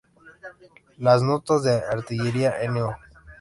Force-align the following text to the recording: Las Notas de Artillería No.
Las 0.97 1.21
Notas 1.21 1.61
de 1.61 1.73
Artillería 1.73 2.55
No. 2.71 2.97